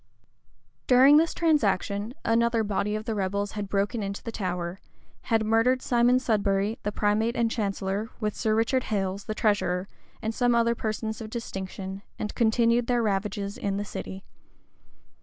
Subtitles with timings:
[0.87, 4.79] []During this transaction, another body of the rebels had broken into the Tower;
[5.25, 9.87] had murdered Simon Sudbury, the primate and chancellor, with Sir Robert Hales, the treasurer,
[10.19, 14.23] and some other persons of distinction; and continued their ravages in the city.